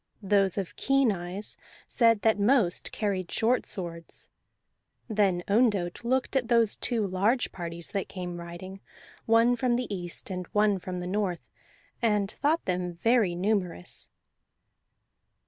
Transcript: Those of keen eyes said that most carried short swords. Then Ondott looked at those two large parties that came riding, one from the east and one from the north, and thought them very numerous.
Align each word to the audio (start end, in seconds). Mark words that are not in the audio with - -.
Those 0.23 0.57
of 0.57 0.75
keen 0.77 1.11
eyes 1.11 1.57
said 1.85 2.23
that 2.23 2.39
most 2.39 2.91
carried 2.91 3.29
short 3.29 3.67
swords. 3.67 4.29
Then 5.07 5.43
Ondott 5.47 6.03
looked 6.03 6.35
at 6.35 6.47
those 6.47 6.75
two 6.75 7.05
large 7.05 7.51
parties 7.51 7.91
that 7.91 8.09
came 8.09 8.37
riding, 8.39 8.79
one 9.27 9.55
from 9.55 9.75
the 9.75 9.85
east 9.95 10.31
and 10.31 10.47
one 10.53 10.79
from 10.79 11.01
the 11.01 11.05
north, 11.05 11.47
and 12.01 12.31
thought 12.31 12.65
them 12.65 12.91
very 12.91 13.35
numerous. 13.35 14.09